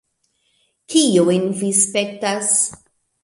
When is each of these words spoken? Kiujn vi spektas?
Kiujn 0.93 1.45
vi 1.59 1.69
spektas? 1.83 2.57